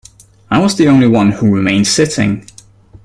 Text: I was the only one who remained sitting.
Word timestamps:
I 0.49 0.57
was 0.57 0.75
the 0.75 0.87
only 0.87 1.05
one 1.05 1.29
who 1.31 1.53
remained 1.55 1.85
sitting. 1.85 2.47